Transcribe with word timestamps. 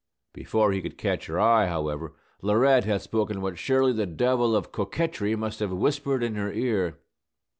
Before 0.33 0.71
he 0.71 0.81
could 0.81 0.97
catch 0.97 1.27
her 1.27 1.39
eye, 1.39 1.67
however, 1.67 2.15
Laurette 2.41 2.85
had 2.85 3.03
spoken 3.03 3.39
what 3.39 3.59
surely 3.59 3.93
the 3.93 4.07
devil 4.07 4.55
of 4.55 4.71
coquetry 4.71 5.35
must 5.35 5.59
have 5.59 5.71
whispered 5.71 6.23
in 6.23 6.33
her 6.33 6.51
ear. 6.51 6.97